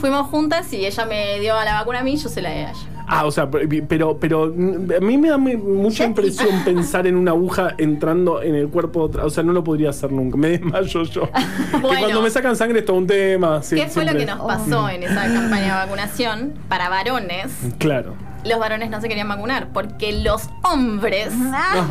[0.00, 2.56] Fuimos juntas y ella me dio la vacuna a mí y yo se la di
[2.58, 2.97] a ella.
[3.08, 7.74] Ah, o sea, pero, pero a mí me da mucha impresión pensar en una aguja
[7.78, 9.24] entrando en el cuerpo de otra.
[9.24, 10.36] O sea, no lo podría hacer nunca.
[10.36, 11.22] Me desmayo yo.
[11.70, 11.98] Que Bueno.
[12.00, 13.62] cuando me sacan sangre es todo un tema.
[13.62, 16.52] sí, ¿Qué fue lo que nos pasó en esa campaña de vacunación?
[16.68, 17.46] Para varones,
[17.78, 18.14] Claro.
[18.44, 21.32] Los varones no se querían vacunar porque los hombres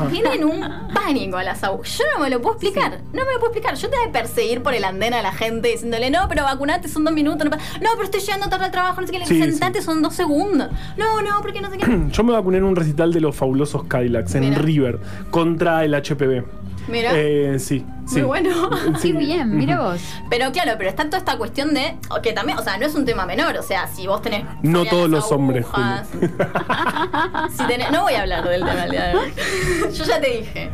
[0.09, 1.97] tienen un pánico a las agujas.
[1.97, 3.01] Yo no me lo puedo explicar.
[3.13, 3.75] No me lo puedo explicar.
[3.75, 6.87] Yo te voy a perseguir por el andén a la gente diciéndole, no, pero vacunate,
[6.87, 7.49] son dos minutos.
[7.49, 9.25] No, no pero estoy llegando tarde al trabajo, no sé qué.
[9.25, 10.69] Sí, Sentate, son dos segundos.
[10.95, 11.85] No, no, porque no sé qué.
[12.11, 14.61] Yo me vacuné en un recital de los fabulosos Cadillacs en Mira.
[14.61, 14.99] River
[15.31, 16.43] contra el HPV.
[16.87, 17.11] Mira.
[17.13, 18.15] Eh, sí, sí.
[18.15, 18.69] Muy bueno.
[18.99, 19.11] Sí.
[19.13, 19.99] Qué bien, mira vos.
[20.29, 23.03] Pero claro, pero está toda esta cuestión de que también, o sea, no es un
[23.05, 25.65] tema menor, o sea, si vos tenés No todos los hombres,
[27.51, 29.91] si tenés- no voy a hablar del tema de.
[29.93, 30.69] Yo ya te dije.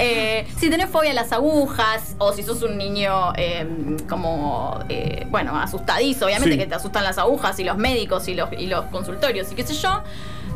[0.00, 3.66] Eh, si tenés fobia a las agujas o si sos un niño eh,
[4.08, 6.58] como, eh, bueno, asustadizo, obviamente Sí.
[6.58, 9.64] que te asustan las agujas y los médicos y los, y los consultorios y qué
[9.64, 10.02] sé yo.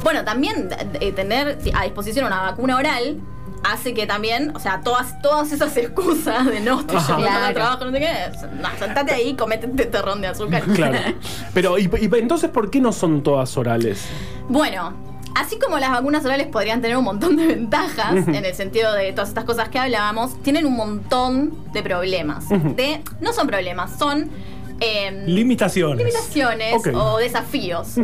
[0.04, 0.68] Bueno, también
[1.00, 3.16] eh, tener a disposición una vacuna oral
[3.64, 7.54] hace que también, o sea, todas, todas esas excusas de no estoy Claro.
[7.54, 10.62] trabajo, no sé qué, no, sentate ahí y comete este terrón de azúcar.
[10.62, 10.98] Claro.
[11.54, 14.04] Pero, y, y entonces, ¿por qué no son todas orales?
[14.48, 14.92] Bueno,
[15.34, 19.12] así como las vacunas orales podrían tener un montón de ventajas, en el sentido de
[19.12, 22.48] todas estas cosas que hablábamos, tienen un montón de problemas.
[22.48, 24.30] De, no son problemas, son
[24.82, 25.98] em, Limitaciones.
[25.98, 27.94] limitaciones o desafíos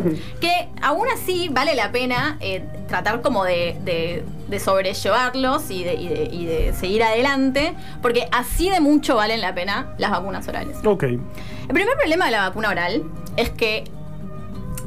[0.40, 5.94] que aún así vale la pena eh, tratar como de, de- de sobrellevarlos y de,
[5.94, 10.46] y de- y de seguir adelante porque así de mucho valen la pena las vacunas
[10.48, 10.76] orales.
[10.84, 11.02] Ok.
[11.04, 11.18] El
[11.74, 13.02] primer problema de la vacuna oral
[13.36, 13.84] es que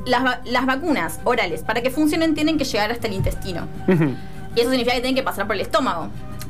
[0.05, 3.67] las, va- las vacunas orales, para que funcionen, tienen que llegar hasta el intestino.
[4.55, 6.07] Y eso significa que tienen que pasar por el estómago.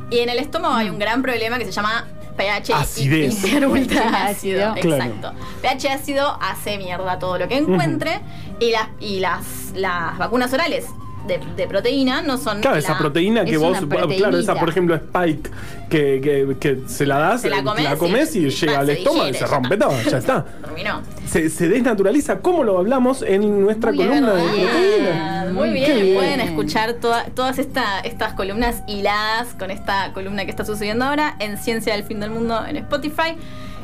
[0.09, 3.43] Y en el estómago hay un gran problema que se llama pH Acidez.
[3.43, 4.73] hiper ultra ácido.
[4.75, 5.03] Claro.
[5.03, 5.33] Exacto.
[5.61, 8.21] pH ácido hace mierda todo lo que encuentre.
[8.59, 10.85] Y, las, y las, las vacunas orales
[11.27, 12.61] de, de proteína no son.
[12.61, 13.77] Claro, esa la- proteína que es vos.
[14.17, 15.49] Claro, esa, por ejemplo, Spike,
[15.89, 18.93] que, que, que se la das, Se la eh, comes y, y- llega al se
[18.93, 20.45] estómago y digiere, se ya rompe todo, ya está.
[20.61, 21.01] Terminó.
[21.27, 24.67] Se, se desnaturaliza, como lo hablamos en nuestra Muy columna de bien.
[24.67, 25.47] proteína.
[25.53, 26.15] Muy bien, bien.
[26.15, 31.35] pueden escuchar toda- todas esta- estas columnas hiladas con esta columna que está sucediendo ahora
[31.39, 33.35] en Ciencia del Fin del Mundo en Spotify.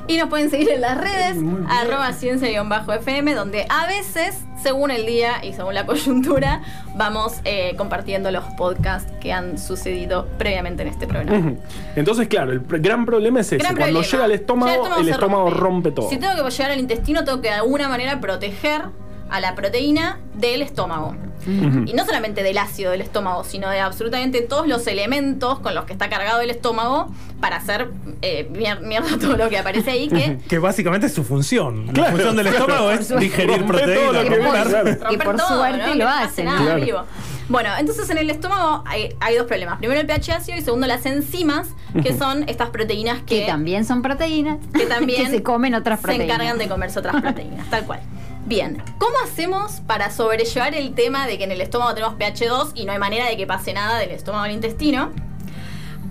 [0.07, 1.35] Y nos pueden seguir en las redes,
[1.69, 6.61] arroba ciencia-fm, donde a veces, según el día y según la coyuntura,
[6.95, 11.55] vamos eh, compartiendo los podcasts que han sucedido previamente en este programa.
[11.97, 13.57] Entonces, claro, el gran problema es ese.
[13.57, 14.11] Gran Cuando problema.
[14.11, 16.09] llega al estómago, Llega al el estómago rompe, todo.
[16.09, 18.83] Si tengo que llegar al intestino, tengo que de alguna manera proteger
[19.29, 21.15] a la proteína del estómago.
[21.45, 25.85] Y no solamente del ácido del estómago, sino de absolutamente todos los elementos con los
[25.85, 27.07] que está cargado el estómago
[27.39, 27.87] para hacer
[28.21, 31.87] eh, mier- mierda todo lo que aparece ahí que Que básicamente es su función.
[31.87, 32.65] Claro, la función del claro.
[32.65, 34.13] estómago es digerir todo proteínas.
[34.13, 35.13] lo que romper- ves, claro.
[35.13, 36.51] Y por suerte Que lo no hacen, hace ¿no?
[36.51, 36.85] nada Claro.
[36.85, 37.01] vivo.
[37.47, 39.77] Bueno, entonces en el estómago hay, hay dos problemas.
[39.77, 41.69] Primero el pH ácido y segundo las enzimas,
[42.03, 44.57] que son estas proteínas que, Que también son proteínas.
[44.73, 46.25] que también que se comen otras se proteínas.
[46.35, 48.01] encargan de comerse otras proteínas, tal cual.
[48.47, 52.71] Bien, ¿cómo hacemos para sobrellevar el tema de que en el estómago tenemos pH 2
[52.75, 55.11] y no hay manera de que pase nada del estómago al intestino?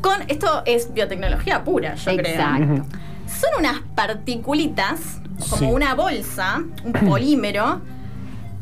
[0.02, 2.32] Con esto es biotecnología pura, yo creo.
[2.34, 2.84] Exacto.
[3.26, 5.00] Son unas particulitas,
[5.48, 5.64] como Sí.
[5.64, 7.80] una bolsa, un polímero,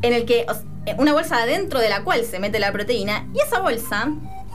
[0.02, 0.62] en el que o s-
[0.98, 4.08] una bolsa adentro de la cual se mete la proteína y esa bolsa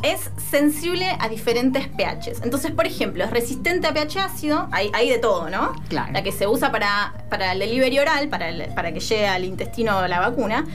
[0.04, 2.42] es sensible a diferentes pHs.
[2.44, 5.74] Entonces, por ejemplo, es resistente a pH ácido, hay, hay de todo, ¿no?
[5.90, 6.12] Claro.
[6.14, 9.44] La que se usa para, para el delivery oral, para, el- para que llegue al
[9.46, 10.66] intestino la vacuna,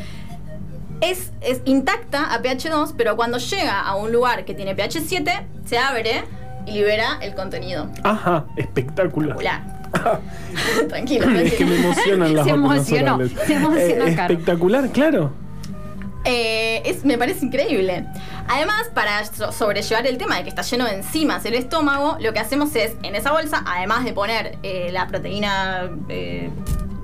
[1.01, 5.01] es, es intacta a pH 2, pero cuando llega a un lugar que tiene pH
[5.07, 6.25] 7, se abre
[6.67, 7.91] y libera el contenido.
[8.05, 9.37] Ajá, espectacular.
[9.37, 9.75] Espectacular.
[10.89, 11.75] tranquilo, Es que me tranquilo.
[11.75, 13.33] emocionan las Se vacunas emocionó, orales.
[13.47, 15.33] se emocionó, Eh, espectacular, claro.
[16.25, 18.07] Eh, es, me parece increíble.
[18.48, 22.33] Además, para so- sobrellevar el tema de que está lleno de enzimas el estómago, lo
[22.33, 26.50] que hacemos es, en esa bolsa, además de poner eh, la proteína eh,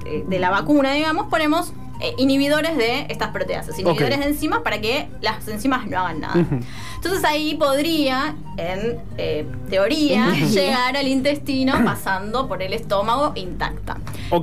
[0.06, 4.80] eh, de la vacuna, digamos, ponemos eh, inhibidores de estas proteasas, inhibidores de enzimas para
[4.80, 6.34] que las enzimas no hagan nada.
[6.96, 13.96] Entonces ahí podría, en eh, teoría, llegar al intestino pasando por el estómago intacta.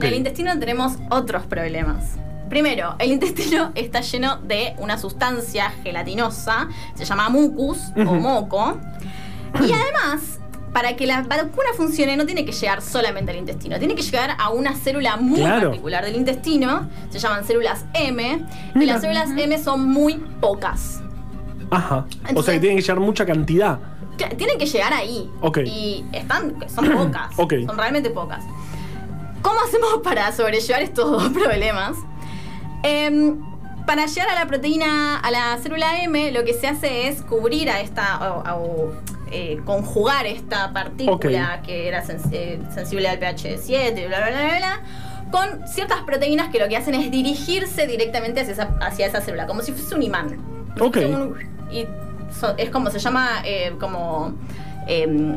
[0.08, 2.18] En el intestino tenemos otros problemas.
[2.50, 8.78] Primero, el intestino está lleno de una sustancia gelatinosa, se llama mucus o moco.
[9.62, 10.40] Y además,
[10.74, 14.36] para que la vacuna funcione, no tiene que llegar solamente al intestino, tiene que llegar
[14.38, 15.70] a una célula muy Claro.
[15.70, 21.02] particular del intestino, se llaman células M, y las células M son muy pocas.
[21.72, 22.06] Ajá.
[22.34, 23.80] o sea que tiene que llevar mucha cantidad.
[24.38, 25.30] Tienen que llegar ahí.
[25.42, 25.60] Ok.
[25.66, 27.38] Y están, son pocas.
[27.38, 27.54] Ok.
[27.68, 28.44] Son realmente pocas.
[29.42, 31.98] ¿Cómo hacemos para sobrellevar estos dos problemas?
[32.84, 33.38] Em,
[33.86, 37.70] para llegar a la proteína, a la célula M, lo que se hace es cubrir
[37.70, 38.92] a esta, o, o,
[39.32, 44.40] eh, conjugar esta partícula que era sens- eh, sensible al pH 7, bla, bla, bla,
[44.46, 44.82] bla, bla,
[45.32, 49.48] con ciertas proteínas que lo que hacen es dirigirse directamente hacia esa, hacia esa célula,
[49.48, 50.38] como si fuese un imán.
[50.80, 50.98] Ok.
[51.72, 51.86] Y
[52.38, 54.34] so- es como se llama, eh, como...
[54.88, 55.36] em,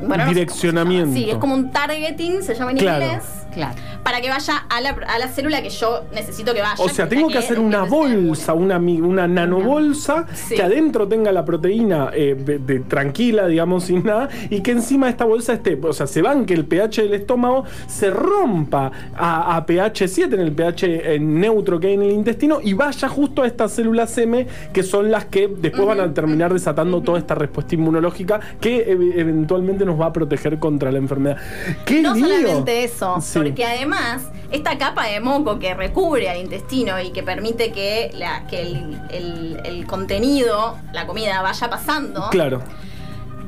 [0.00, 0.84] bueno, no sé cómo se llama.
[0.84, 1.14] Direccionamiento.
[1.14, 3.04] Sí, es como un targeting, se llama en Claro.
[3.04, 3.74] inglés Claro.
[4.02, 6.74] para que vaya a la, a la célula que yo necesito que vaya.
[6.78, 10.54] O sea, tengo que hacer una bolsa, una, una nanobolsa Sí.
[10.54, 15.06] que adentro tenga la proteína eh, de, de tranquila, digamos, sin nada, y que encima
[15.06, 18.90] de esta bolsa esté, o sea, se van que el pH del estómago se rompa
[19.16, 22.74] a, a pH 7, en el pH eh, neutro que hay en el intestino, y
[22.74, 27.00] vaya justo a estas células M, que son las que después van a terminar desatando
[27.02, 31.36] toda esta respuesta inmunológica que ev- eventualmente nos va a proteger contra la enfermedad.
[31.84, 32.26] ¡Qué No lío!
[32.26, 33.37] solamente eso, Sí.
[33.44, 38.46] Porque además esta capa de moco que recubre al intestino y que permite que, la,
[38.46, 42.62] que el, el- el contenido, la comida, vaya pasando, Claro.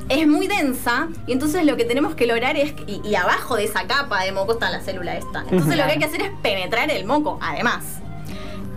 [0.09, 3.64] es muy densa y entonces lo que tenemos que lograr es, y, y abajo de
[3.64, 6.31] esa capa de moco está la célula esta, entonces lo que hay que hacer es
[6.42, 7.85] penetrar el moco, además.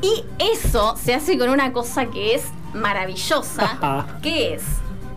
[0.02, 4.63] Y eso se hace con una cosa que es maravillosa, que es,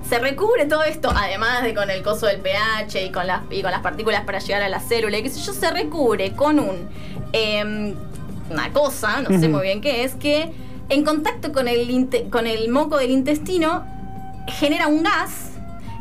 [0.09, 3.63] se recubre todo esto, además de con el coso del pH y con las, y
[3.63, 6.59] con las partículas para llegar a la célula, y qué sé yo, se recubre con
[6.61, 6.89] un,
[7.33, 7.95] em,
[8.51, 10.53] una cosa, no sé muy bien qué es, que
[10.89, 13.85] en contacto con el, con el moco del intestino
[14.47, 15.51] genera un gas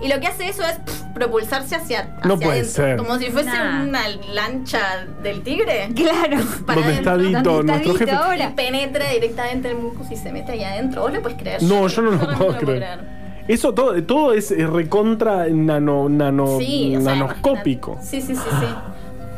[0.02, 0.78] y lo que hace eso es
[1.16, 2.98] propulsarse hacia, hacia No puede adentro, ser.
[2.98, 3.84] como si fuese Nah.
[3.84, 4.02] una
[4.34, 5.90] lancha del tigre.
[5.96, 6.38] Claro.
[6.68, 7.40] Para ¿Dónde está adentro.
[7.40, 8.12] Dito, ¿Dónde está nuestro Dito jefe?
[8.12, 8.50] ahora?
[8.52, 11.02] Y penetra directamente el mucus y se mete ahí adentro.
[11.04, 11.64] ¿Vos lo puedes creer?
[11.64, 13.00] No, yo no lo realmente puedo creer.
[13.48, 17.98] Eso todo, todo es recontra nano, nano, Sí, o sea, nanoscópico.
[18.02, 18.66] Sí, sí, sí, sí.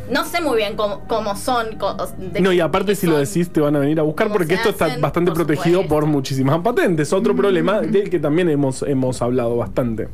[0.10, 1.78] No sé muy bien cómo, cómo son.
[2.32, 4.54] de No, y aparte si lo decís te van a venir a buscar ¿Cómo porque
[4.54, 5.90] esto está bastante Por protegido supuesto.
[5.96, 7.12] por muchísimas patentes.
[7.12, 10.08] Otro problema del que también hemos, hemos hablado bastante.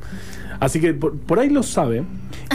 [0.60, 2.03] Así que por, por ahí lo sabe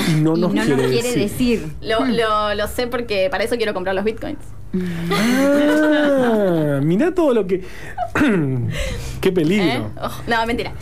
[0.09, 1.61] y no Y nos no quiere, nos quiere decir.
[1.61, 1.73] decir.
[1.83, 4.39] Lo, lo, lo sé porque para eso quiero comprar los bitcoins.
[5.13, 7.63] Ah, mirá todo lo que...
[9.21, 9.65] Qué peligro.
[9.67, 9.83] ¿Eh?
[10.01, 10.73] Oh, no, mentira.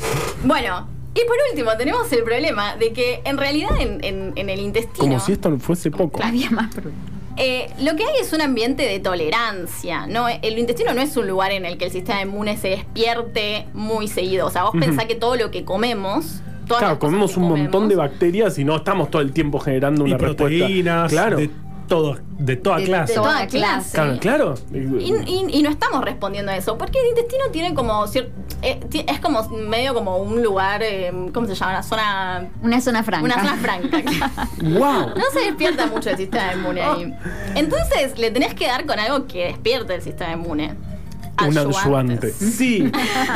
[0.45, 4.61] Bueno, y por último tenemos el problema de que en realidad en, en- en el
[4.61, 6.21] intestino Como si esto fuese poco.
[6.23, 7.01] Había más problemas.
[7.37, 10.07] eh, lo que hay es un ambiente de tolerancia.
[10.07, 10.27] ¿no?
[10.29, 14.09] El intestino no es un lugar en el que el sistema inmune se despierte muy
[14.09, 14.47] seguido.
[14.47, 16.41] O sea, vos pensás que todo lo que comemos...
[16.67, 20.05] todas Claro, comemos que un montón de bacterias y no estamos todo el tiempo generando
[20.07, 21.29] Y una proteínas, respuesta.
[21.29, 21.37] Claro.
[21.39, 21.51] de
[21.87, 23.13] todo, de toda De- clase.
[23.13, 23.93] de toda clase.
[23.95, 24.55] Claro, claro.
[24.73, 28.31] Y, y- y no estamos respondiendo a eso, porque el intestino tiene como cier-
[28.63, 31.73] eh, es como medio como un lugar, eh, ¿cómo se llama?
[31.73, 33.25] Una zona, Una zona franca.
[33.25, 33.99] una zona franca.
[34.63, 35.09] ¡Wow!
[35.17, 37.15] No se despierta mucho el sistema inmune ahí.
[37.55, 40.75] Entonces le tenés que dar con algo que despierte el sistema inmune.
[41.45, 42.33] Un ayudante.
[42.33, 42.91] Sí.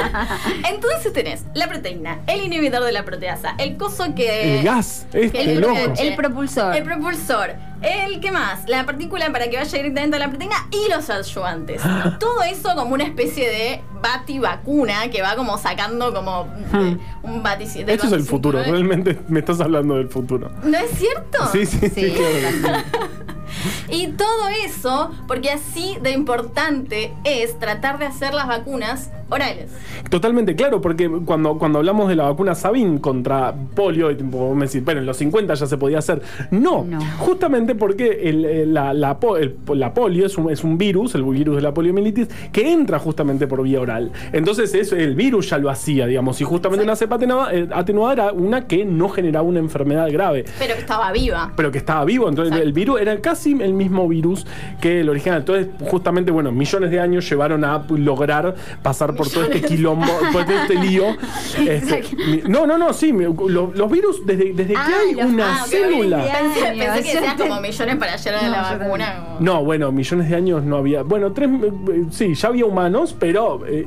[0.68, 4.58] Entonces tenés la proteína, el inhibidor de la proteasa, el coso que.
[4.58, 5.06] El gas.
[5.12, 5.76] Este, el loco.
[5.98, 6.74] El propulsor.
[6.76, 7.54] El propulsor.
[7.82, 11.80] El que más, la partícula para que vaya directamente a la proteína y los ayudantes.
[12.20, 17.42] Todo eso como una especie de bati vacuna que va como sacando como eh, un
[17.42, 17.90] baticito.
[17.90, 20.50] Esto es el futuro, realmente me estás hablando del futuro.
[20.62, 21.38] ¿No es cierto?
[21.52, 22.14] Sí, sí, sí, Sí,
[22.62, 22.78] claro.
[23.90, 29.71] Y todo eso, porque así de importante es tratar de hacer las vacunas orales.
[30.09, 34.66] Totalmente claro, porque cuando, cuando hablamos de la vacuna Sabin contra polio, y tipo, me
[34.66, 36.23] decís, bueno, en los 50 ya se podía hacer.
[36.51, 37.01] No, No.
[37.19, 41.23] justamente porque el, el- la, la el- la polio es un, es un virus, el
[41.25, 44.11] virus de la poliomielitis, que entra justamente por vía oral.
[44.33, 48.12] Entonces es, el virus ya lo hacía, digamos, y justamente una cepa atenuada, eh, atenuada
[48.12, 50.45] era una que no generaba una enfermedad grave.
[50.59, 51.53] Pero que estaba viva.
[51.57, 52.29] pero que estaba vivo.
[52.29, 52.66] Entonces Exacto.
[52.66, 54.47] el virus era casi el mismo virus
[54.81, 55.38] que el original.
[55.40, 60.44] Entonces, justamente, bueno, millones de años llevaron a lograr pasar por todo este quilombo, por
[60.44, 61.04] todo este lío.
[61.61, 65.14] Este, mi- no, no, no, sí, mi- lo- los virus, desde, desde que Ah, hay
[65.14, 66.18] los- una Ah, célula.
[66.33, 69.24] Pensé, que decías te- como millones para llegar a No, la vacuna.
[69.40, 71.02] No, bueno, millones de años no había.
[71.02, 71.50] Bueno, tres.
[71.62, 73.87] eh, Sí, ya había humanos, pero eh,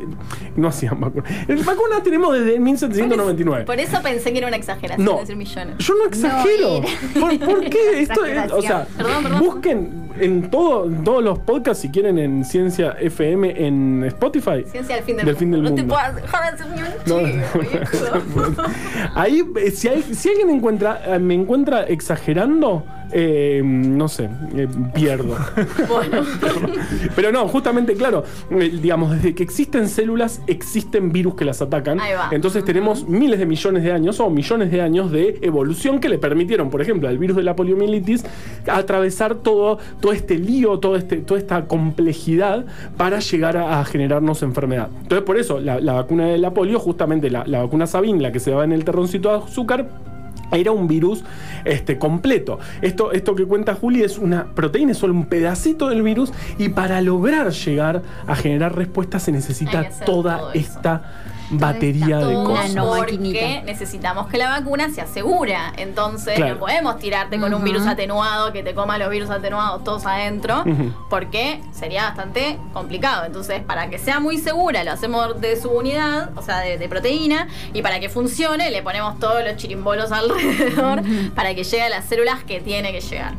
[0.56, 1.32] no hacían vacunas.
[1.48, 3.66] Eh, Vacunas tenemos desde 1799.
[3.66, 5.76] Por eso pensé que era una exageración No, decir millones.
[5.80, 6.82] yo no exagero.
[7.16, 8.02] No, ¿Por, por qué?
[8.02, 9.40] Esto es, o sea, Perdón, perdón.
[9.40, 14.64] busquen en todo, en todos los podcasts, si quieren, en Ciencia FM en Spotify.
[14.66, 15.96] Ciencia del fin del, Del fin del No te mundo.
[15.96, 16.72] puedo dejar de un
[17.06, 17.60] No, viejo.
[19.16, 24.68] Ahí, eh, si, hay- si alguien encuentra, eh, me encuentra exagerando, eh, no sé, eh,
[24.94, 25.36] pierdo.
[25.88, 26.24] Bueno,
[27.16, 32.00] Pero no, justamente, claro, eh, digamos, desde que existen células, existen virus que las atacan.
[32.00, 32.30] Ahí va.
[32.32, 36.18] Entonces tenemos miles de millones de años o millones de años de evolución que le
[36.18, 38.26] permitieron, por ejemplo, al virus de la poliomielitis,
[38.68, 42.66] atravesar todo, todo este lío, todo este, toda esta complejidad
[42.98, 44.90] para llegar a, a generarnos enfermedad.
[45.02, 48.32] Entonces, por eso, la, la vacuna de la polio, justamente la, la vacuna Sabin, la
[48.32, 49.88] que se daba en el terroncito de azúcar,
[50.54, 51.24] era un virus
[51.66, 52.60] este, completo.
[52.82, 56.70] Esto, esto que cuenta Juli es una proteína, es solo un pedacito del virus y
[56.70, 62.72] para lograr llegar a generar respuestas se necesita toda esta batería de cosas.
[62.98, 65.74] porque necesitamos que la vacuna sea segura.
[65.78, 66.54] Entonces Claro.
[66.56, 70.64] no podemos tirarte con un virus atenuado que te coma los virus atenuados todos adentro,
[71.10, 73.26] porque sería bastante complicado.
[73.26, 76.90] Entonces, para que sea muy segura, lo hacemos de su unidad, o sea, de, de
[76.90, 81.02] proteína, y para que funcione, le ponemos todos los chirimbolos alrededor
[81.36, 83.34] para que llegue a las células que tiene que llegar.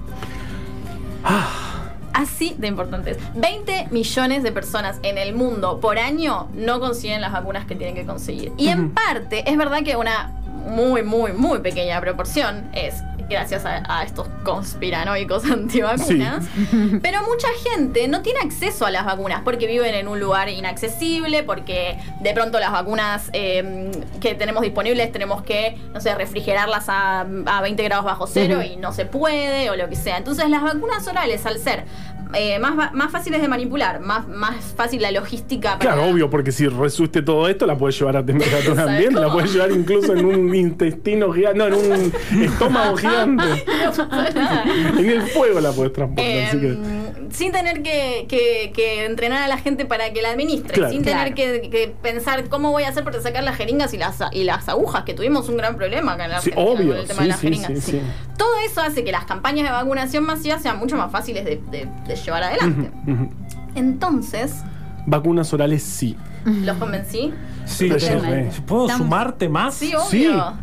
[2.15, 3.19] Así de importantes.
[3.35, 7.95] 20 millones de personas en el mundo por año no consiguen las vacunas que tienen
[7.95, 8.53] que conseguir.
[8.57, 10.31] Y en parte, es verdad que una
[10.67, 16.45] muy, muy, muy pequeña proporción es gracias a, a estos conspiranoicos antivacunas.
[17.03, 21.43] Pero mucha gente no tiene acceso a las vacunas porque viven en un lugar inaccesible,
[21.43, 27.21] porque de pronto las vacunas eh, que tenemos disponibles tenemos que, no sé, refrigerarlas a,
[27.47, 30.17] a 20 grados bajo cero y no se puede o lo que sea.
[30.19, 31.85] Entonces las vacunas orales, al ser
[32.37, 35.95] eh, más, más fáciles de manipular, más, más fácil la logística para...
[35.95, 39.33] Claro, obvio, porque si resuste todo esto, la puedes llevar a temperatura ¿Sabes ambiente, la
[39.33, 43.45] puedes llevar incluso en un intestino gigante, no, en un estómago gigante.
[44.99, 47.04] en el fuego la puedes transportar, Eh, así que.
[47.35, 50.93] Sin tener que, que- que entrenar a la gente para que la administre, Claro.
[50.93, 51.61] sin tener Claro.
[51.63, 54.69] que, que pensar cómo voy a hacer para sacar las jeringas y las, y las
[54.69, 57.19] agujas, que tuvimos un gran problema acá en la Sí, Argentina obvio, con el tema
[57.19, 57.71] sí, de las sí, jeringas.
[57.85, 58.01] sí, sí.
[58.39, 61.89] Todo eso hace que las campañas de vacunación masiva sean mucho más fáciles de, de-
[62.07, 62.91] de llevar adelante.
[63.75, 64.63] Entonces,
[65.07, 66.17] Vacunas orales sí.
[66.45, 67.33] ¿los convencí?
[67.67, 67.91] Sí.
[68.67, 69.75] ¿puedo sumarte más?
[69.75, 70.55] Sí, obvio.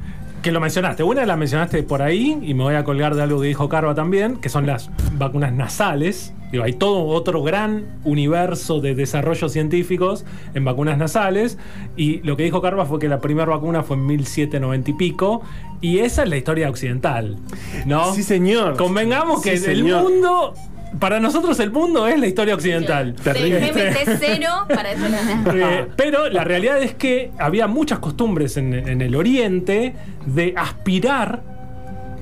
[0.41, 1.03] Que lo mencionaste.
[1.03, 3.93] Una la mencionaste por ahí y me voy a colgar de algo que dijo Carva
[3.93, 6.33] también, que son las vacunas nasales.
[6.51, 10.25] Digo, hay todo otro gran universo de desarrollos científicos
[10.55, 11.59] en vacunas nasales.
[11.95, 15.43] Y lo que dijo Carva fue que la primera vacuna fue en 1790 y pico.
[15.79, 17.37] Y esa es la historia occidental.
[17.85, 18.11] ¿No?
[18.13, 18.77] Sí, señor.
[18.77, 20.55] Convengamos que Sí, el mundo.
[20.99, 23.15] Para nosotros el mundo es la historia occidental.
[23.15, 23.71] Terrible.
[23.73, 24.91] GMT0 para.
[24.93, 31.41] Eh, pero la realidad es que había muchas costumbres en, en el oriente de aspirar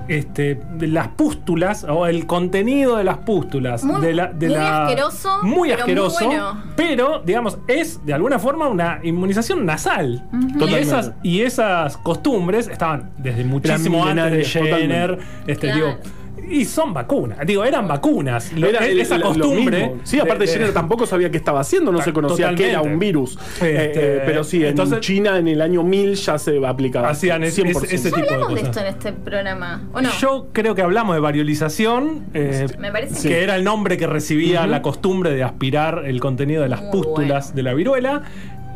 [0.07, 3.83] este, de las pústulas o el contenido de las pústulas.
[3.83, 6.25] Muy- de la, de muy la- asqueroso, Muy pero muy asqueroso.
[6.25, 6.63] bueno.
[6.75, 10.23] pero, digamos, es de alguna forma una inmunización nasal.
[10.59, 15.19] y, esas, y esas costumbres estaban desde muchísimo antes de Jenner.
[15.45, 15.75] Este, Claro.
[15.85, 15.97] digo,
[16.49, 17.39] y son vacunas.
[17.45, 18.51] Digo, eran vacunas.
[18.53, 19.87] Lo- Era el- esa costumbre.
[19.87, 20.01] mismo.
[20.03, 22.81] Sí, aparte de- de- Jenner tampoco sabía qué estaba haciendo, no se conocía que era
[22.81, 23.37] un virus.
[23.53, 27.09] Este, Eh, eh, pero sí, en entonces- China en el año 1000 ya se aplicaba.
[27.09, 27.85] Hacían ese- 100%.
[27.85, 28.75] ese- ese ¿Ya tipo de hablamos de, cosas.
[28.77, 29.83] esto en este programa?
[29.93, 30.09] ¿O no?
[30.19, 34.07] Yo creo que hablamos de variolización, eh, Me parece que que- era el nombre que
[34.07, 37.55] recibía la costumbre de aspirar el contenido de las Muy pústulas bueno.
[37.55, 38.21] de la viruela,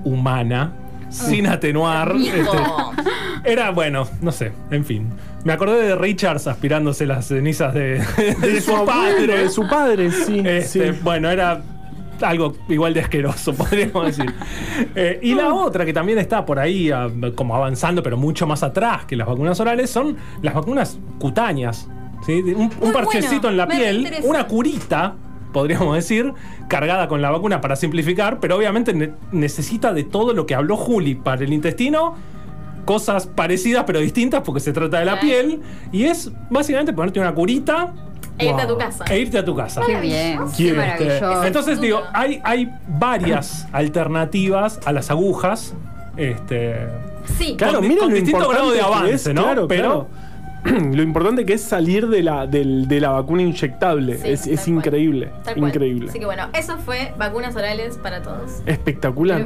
[0.03, 0.73] humana,
[1.13, 2.13] sin atenuar.
[2.23, 5.09] Este, era, bueno, no sé, en fin.
[5.43, 8.01] Me acordé de Richards aspirándose las cenizas de,
[8.41, 9.37] de su padre.
[9.37, 10.41] de su padre, sí.
[10.45, 10.99] Este, sí.
[11.03, 11.61] Bueno, era
[12.21, 14.33] algo igual de asqueroso, podríamos decir.
[14.95, 18.63] Eh, y la otra que también está por ahí ah, como avanzando, pero mucho más
[18.63, 21.87] atrás que las vacunas orales, son las vacunas cutáneas.
[22.25, 25.13] Un, parchecito bueno, en la piel, una curita,
[25.53, 26.33] podríamos decir,
[26.67, 30.75] cargada con la vacuna para simplificar, pero obviamente ne- necesita de todo lo que habló
[30.75, 32.15] Juli para el intestino.
[32.85, 35.61] Cosas parecidas pero distintas porque se trata de la piel.
[35.93, 37.93] Y es básicamente ponerte una curita.
[38.37, 39.05] E irte a tu casa.
[39.05, 39.81] E irte a tu casa.
[39.85, 40.39] Qué bien.
[40.49, 41.43] Qué Quiero, maravilloso.
[41.45, 45.73] Entonces digo, hay, hay varias alternativas a las agujas.
[46.17, 46.75] Este,
[47.37, 47.55] Sí.
[47.57, 49.43] Claro, con- miren con lo distinto grado de avance, es, ¿no?
[49.43, 50.07] Claro, Pero- claro.
[50.93, 54.19] lo importante que es salir de la, de la vacuna inyectable.
[54.23, 55.31] Es, increíble.
[55.55, 56.09] Increíble.
[56.09, 58.61] Así que bueno, eso fue vacunas orales para todos.
[58.65, 59.45] Espectacular.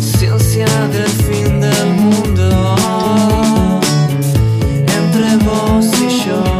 [0.00, 3.80] Ciencia del fin del mundo.
[4.86, 6.51] Entre vos y yo.